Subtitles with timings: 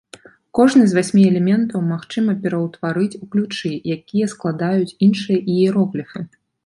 [0.59, 6.19] Кожны з васьмі элементаў магчыма пераўтварыць у ключы, якія складаюць іншыя іерогліфы.